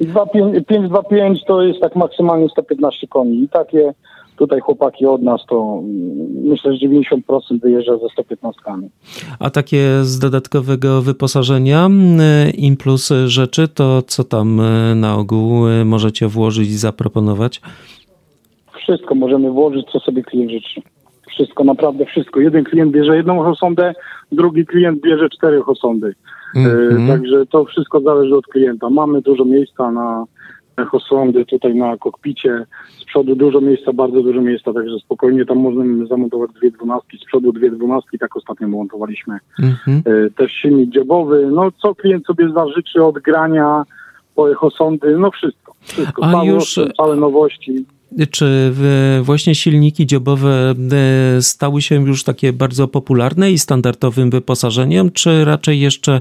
I 0.00 0.06
2,5 0.06 0.64
525 0.64 1.44
to 1.46 1.62
jest 1.62 1.80
tak 1.80 1.96
maksymalnie 1.96 2.48
115 2.48 3.06
koni. 3.06 3.42
I 3.42 3.48
takie 3.48 3.94
tutaj 4.36 4.60
chłopaki 4.60 5.06
od 5.06 5.22
nas 5.22 5.40
to 5.48 5.80
mm, 5.82 6.26
myślę, 6.44 6.76
że 6.76 6.86
90% 6.86 7.60
wyjeżdża 7.62 7.98
ze 7.98 8.08
115. 8.08 8.60
A 9.38 9.50
takie 9.50 9.78
z 10.02 10.18
dodatkowego 10.18 11.02
wyposażenia, 11.02 11.88
y, 12.46 12.50
im 12.50 12.76
plus 12.76 13.12
rzeczy, 13.26 13.68
to 13.68 14.02
co 14.02 14.24
tam 14.24 14.60
y, 14.60 14.94
na 14.94 15.16
ogół 15.16 15.68
y, 15.68 15.84
możecie 15.84 16.28
włożyć 16.28 16.68
i 16.68 16.76
zaproponować? 16.76 17.60
Wszystko 18.82 19.14
możemy 19.14 19.50
włożyć, 19.50 19.86
co 19.92 20.00
sobie 20.00 20.22
klient 20.22 20.50
życzy. 20.50 20.80
Wszystko, 21.28 21.64
naprawdę 21.64 22.06
wszystko. 22.06 22.40
Jeden 22.40 22.64
klient 22.64 22.92
bierze 22.92 23.16
jedną 23.16 23.42
hosondę, 23.42 23.94
drugi 24.32 24.66
klient 24.66 25.00
bierze 25.00 25.28
cztery. 25.28 25.62
Mhm. 26.56 27.08
E, 27.08 27.08
Także 27.08 27.46
to 27.46 27.64
wszystko 27.64 28.00
zależy 28.00 28.36
od 28.36 28.46
klienta. 28.46 28.90
Mamy 28.90 29.20
dużo 29.20 29.44
miejsca 29.44 29.90
na 29.90 30.24
hosondy 30.84 31.44
tutaj 31.44 31.74
na 31.74 31.96
kokpicie. 31.96 32.66
Z 32.98 33.04
przodu 33.04 33.36
dużo 33.36 33.60
miejsca, 33.60 33.92
bardzo 33.92 34.22
dużo 34.22 34.40
miejsca, 34.40 34.72
także 34.72 34.98
spokojnie 34.98 35.44
tam 35.46 35.58
można 35.58 36.06
zamontować 36.06 36.50
dwie 36.52 36.70
dwunastki. 36.70 37.18
Z 37.18 37.24
przodu 37.24 37.52
dwie 37.52 37.70
dwunastki, 37.70 38.18
tak 38.18 38.36
ostatnio 38.36 38.68
montowaliśmy. 38.68 39.38
Mhm. 39.62 40.02
E, 40.26 40.30
Też 40.30 40.52
silnik 40.52 40.90
dziobowy. 40.90 41.48
No 41.52 41.70
co 41.82 41.94
klient 41.94 42.26
sobie 42.26 42.48
zażyczy 42.54 43.04
od 43.04 43.18
grania 43.18 43.82
po 44.34 44.54
hosondy, 44.54 45.18
no 45.18 45.30
wszystko. 45.30 45.72
Wszystko. 45.80 46.24
A 46.24 46.32
Cały 46.32 46.46
już- 46.46 46.78
osób, 46.78 46.92
całe 46.96 47.16
nowości. 47.16 47.84
Czy 48.30 48.74
właśnie 49.22 49.54
silniki 49.54 50.06
dziobowe 50.06 50.74
e, 50.92 51.42
stały 51.42 51.82
się 51.82 52.06
już 52.06 52.24
takie 52.24 52.52
bardzo 52.52 52.88
popularne 52.88 53.52
i 53.52 53.58
standardowym 53.58 54.30
wyposażeniem, 54.30 55.10
czy 55.10 55.44
raczej 55.44 55.80
jeszcze 55.80 56.20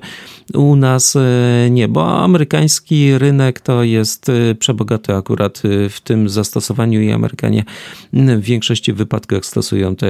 u 0.54 0.76
nas 0.76 1.16
e, 1.16 1.70
nie? 1.72 1.88
Bo 1.88 2.24
amerykański 2.24 3.18
rynek 3.18 3.60
to 3.60 3.84
jest 3.84 4.30
e, 4.30 4.56
przebogaty 4.56 5.16
akurat 5.16 5.62
w 5.90 6.02
tym 6.04 6.30
zastosowaniu 6.30 7.02
i 7.02 7.12
Amerykanie 7.12 7.64
w 8.14 8.42
większości 8.42 8.94
wypadkach 8.94 9.46
stosują 9.46 9.96
te 9.96 10.08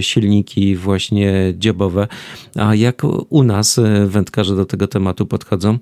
silniki 0.00 0.76
właśnie 0.76 1.54
dziobowe. 1.58 2.08
A 2.56 2.74
jak 2.74 3.02
u 3.28 3.42
nas 3.42 3.80
wędkarze 4.06 4.56
do 4.56 4.64
tego 4.64 4.88
tematu 4.88 5.26
podchodzą? 5.26 5.78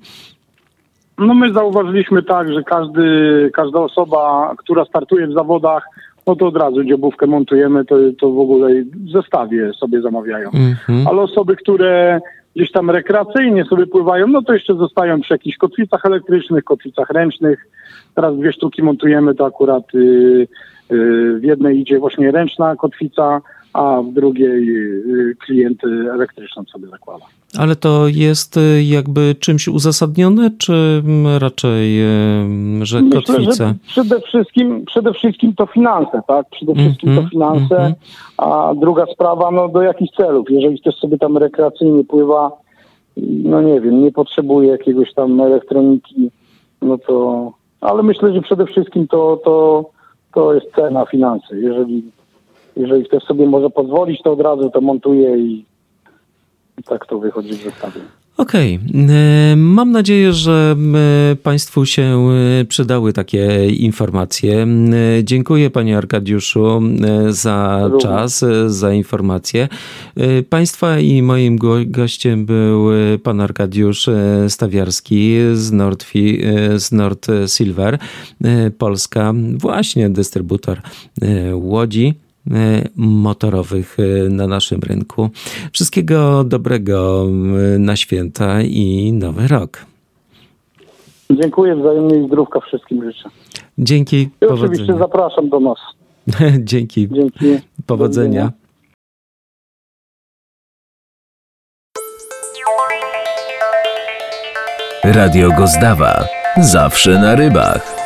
No 1.18 1.34
my 1.34 1.52
zauważyliśmy 1.52 2.22
tak, 2.22 2.52
że 2.52 2.62
każdy, 2.62 3.50
każda 3.54 3.80
osoba, 3.80 4.54
która 4.58 4.84
startuje 4.84 5.26
w 5.26 5.32
zawodach, 5.32 5.86
no 6.26 6.36
to 6.36 6.46
od 6.46 6.56
razu 6.56 6.84
dziobówkę 6.84 7.26
montujemy, 7.26 7.84
to, 7.84 7.96
to 8.20 8.30
w 8.30 8.38
ogóle 8.38 8.68
w 8.84 9.10
zestawie 9.10 9.72
sobie 9.72 10.02
zamawiają. 10.02 10.46
Mhm. 10.46 11.08
Ale 11.08 11.20
osoby, 11.20 11.56
które 11.56 12.20
gdzieś 12.56 12.72
tam 12.72 12.90
rekreacyjnie 12.90 13.64
sobie 13.64 13.86
pływają, 13.86 14.26
no 14.26 14.42
to 14.42 14.52
jeszcze 14.54 14.74
zostają 14.74 15.20
przy 15.20 15.34
jakichś 15.34 15.56
kotwicach 15.56 16.06
elektrycznych, 16.06 16.64
kotwicach 16.64 17.10
ręcznych. 17.10 17.66
Teraz 18.14 18.36
dwie 18.36 18.52
sztuki 18.52 18.82
montujemy, 18.82 19.34
to 19.34 19.46
akurat 19.46 19.94
y, 19.94 19.98
y, 19.98 21.38
w 21.38 21.42
jednej 21.42 21.80
idzie 21.80 21.98
właśnie 21.98 22.30
ręczna 22.30 22.76
kotwica, 22.76 23.40
a 23.74 24.02
w 24.02 24.12
drugiej 24.12 24.70
y, 24.70 25.36
klient 25.46 25.84
y, 25.84 26.12
elektryczną 26.12 26.64
sobie 26.64 26.88
zakłada. 26.88 27.24
Ale 27.58 27.76
to 27.76 28.08
jest 28.08 28.56
y, 28.56 28.82
jakby 28.82 29.34
czymś 29.40 29.68
uzasadnione, 29.68 30.50
czy 30.58 31.02
mm, 31.04 31.36
raczej, 31.36 31.98
że 32.82 33.02
Myślę, 33.02 33.22
kotwice? 33.22 33.66
że 33.66 33.74
przede 33.86 34.20
wszystkim, 34.20 34.84
przede 34.84 35.12
wszystkim 35.12 35.54
to 35.54 35.66
finanse, 35.66 36.22
tak? 36.28 36.46
Przede 36.50 36.74
wszystkim 36.74 37.08
Mhm, 37.08 37.24
to 37.26 37.30
finanse, 37.30 37.76
mhm. 37.76 37.94
a 38.38 38.74
druga 38.74 39.06
sprawa, 39.06 39.50
no 39.50 39.68
do 39.68 39.82
jakich 39.82 40.10
celów? 40.16 40.50
Jeżeli 40.50 40.80
ktoś 40.80 40.94
sobie 40.94 41.18
tam 41.18 41.36
rekreacyjnie 41.36 42.04
pływa, 42.04 42.50
no 43.16 43.62
nie 43.62 43.80
wiem, 43.80 44.02
nie 44.02 44.12
potrzebuje 44.12 44.68
jakiegoś 44.68 45.14
tam 45.14 45.40
elektroniki, 45.40 46.30
no 46.82 46.98
to, 46.98 47.52
ale 47.80 48.02
myślę, 48.02 48.34
że 48.34 48.42
przede 48.42 48.66
wszystkim 48.66 49.08
to, 49.08 49.40
to, 49.44 49.84
to 50.34 50.54
jest 50.54 50.66
cena, 50.76 51.06
finanse. 51.06 51.56
Jeżeli, 51.56 52.02
jeżeli 52.76 53.04
ktoś 53.04 53.22
sobie 53.22 53.46
może 53.46 53.70
pozwolić, 53.70 54.22
to 54.22 54.32
od 54.32 54.40
razu 54.40 54.70
to 54.70 54.80
montuje 54.80 55.38
i, 55.38 55.64
i 56.78 56.82
tak 56.82 57.06
to 57.06 57.18
wychodzi 57.18 57.50
w 57.52 57.62
zestawie. 57.64 58.00
Okej, 58.36 58.80
y, 59.52 59.56
mam 59.56 59.90
nadzieję, 59.92 60.32
że 60.32 60.76
y, 61.32 61.36
Państwu 61.36 61.86
się 61.86 62.28
y, 62.60 62.64
przydały 62.64 63.12
takie 63.12 63.66
informacje. 63.68 64.66
Dziękuję 65.22 65.70
Panie 65.70 65.98
Arkadiuszu 65.98 66.80
za 67.28 67.80
Również. 67.84 68.02
czas, 68.02 68.44
za 68.66 68.92
informacje. 68.92 69.68
Państwa 70.50 70.98
i 70.98 71.22
moim 71.22 71.56
go- 71.56 71.84
gościem 71.86 72.46
był 72.46 72.86
Pan 73.22 73.40
Arkadiusz 73.40 74.10
Stawiarski 74.48 75.36
z 75.52 75.72
Nordfi, 75.72 76.46
y, 76.74 76.78
z 76.78 76.92
Nord 76.92 77.26
Silver, 77.46 77.98
Polska, 78.78 79.32
właśnie 79.56 80.10
dystrybutor 80.10 80.80
łodzi 81.52 82.06
e, 82.06 82.23
motorowych 82.96 83.96
e, 83.98 84.28
na 84.28 84.46
naszym 84.46 84.80
rynku. 84.80 85.30
Wszystkiego 85.72 86.44
dobrego 86.44 87.26
e, 87.74 87.78
na 87.78 87.96
święta 87.96 88.62
i 88.62 89.12
nowy 89.12 89.48
rok. 89.48 89.86
Dziękuję 91.30 91.76
wzajemnie 91.76 92.24
i 92.24 92.26
zdrówka 92.26 92.60
wszystkim 92.60 93.04
życzę. 93.04 93.28
Dzięki, 93.78 94.16
I 94.16 94.46
oczywiście 94.46 94.86
powodzenia. 94.86 94.98
zapraszam 94.98 95.48
do 95.48 95.60
nas. 95.60 95.78
Dzięki, 96.70 97.08
Dzięki. 97.08 97.46
powodzenia. 97.86 98.52
Radio 105.04 105.50
Gozdawa. 105.56 106.24
Zawsze 106.56 107.10
na 107.20 107.34
rybach. 107.34 108.03